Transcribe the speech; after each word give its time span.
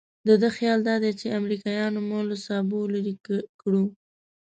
د 0.27 0.29
ده 0.41 0.49
خیال 0.57 0.79
دادی 0.89 1.11
چې 1.19 1.35
امریکایانو 1.39 1.99
مو 2.07 2.19
له 2.29 2.37
سابو 2.45 2.79
لرې 2.93 3.15
کړو. 3.61 3.83